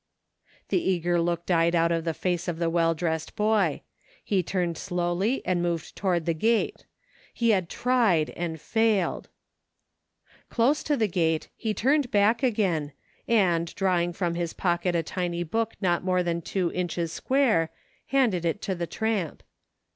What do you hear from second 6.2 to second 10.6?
the gate. He had tried and failed! 54 OPPORTUNITY.